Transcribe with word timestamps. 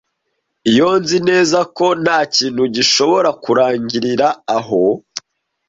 iyo 0.71 0.89
nzi 1.01 1.17
neza 1.29 1.59
ko 1.77 1.85
ntakintu 2.03 2.63
gishobora 2.75 3.29
kurangirira 3.43 4.27
aho 4.57 4.83